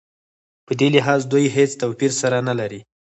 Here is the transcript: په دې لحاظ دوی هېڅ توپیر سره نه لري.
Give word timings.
په 0.65 0.71
دې 0.79 0.87
لحاظ 0.95 1.21
دوی 1.31 1.45
هېڅ 1.55 1.71
توپیر 1.81 2.11
سره 2.21 2.37
نه 2.47 2.53
لري. 2.59 2.81